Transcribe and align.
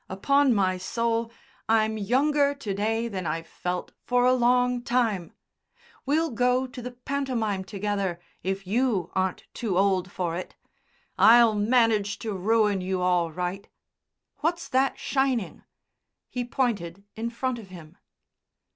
Upon 0.09 0.51
my 0.55 0.79
soul, 0.79 1.31
I'm 1.69 1.95
younger 1.95 2.55
to 2.55 2.73
day 2.73 3.07
than 3.07 3.27
I've 3.27 3.45
felt 3.45 3.91
for 4.03 4.25
a 4.25 4.33
long 4.33 4.81
time. 4.81 5.31
We'll 6.07 6.31
go 6.31 6.65
to 6.65 6.81
the 6.81 6.89
pantomime 6.93 7.63
together 7.63 8.19
if 8.41 8.65
you 8.65 9.11
aren't 9.13 9.43
too 9.53 9.77
old 9.77 10.11
for 10.11 10.35
it. 10.35 10.55
I'll 11.19 11.53
manage 11.53 12.17
to 12.25 12.33
ruin 12.33 12.81
you 12.81 12.99
all 12.99 13.31
right. 13.31 13.67
What's 14.37 14.67
that 14.69 14.97
shining?" 14.97 15.65
He 16.31 16.45
pointed 16.45 17.03
in 17.15 17.29
front 17.29 17.59
of 17.59 17.67
him. 17.69 17.97